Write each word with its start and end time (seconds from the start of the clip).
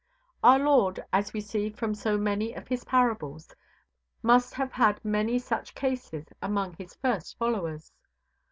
Our 0.43 0.57
Lord, 0.57 1.05
as 1.13 1.31
we 1.31 1.41
see 1.41 1.69
from 1.69 1.93
so 1.93 2.17
many 2.17 2.55
of 2.55 2.67
His 2.69 2.83
parables, 2.83 3.53
must 4.23 4.55
have 4.55 4.71
had 4.71 4.99
many 5.05 5.37
such 5.37 5.75
cases 5.75 6.25
among 6.41 6.73
His 6.79 6.95
first 6.95 7.37
followers. 7.37 7.91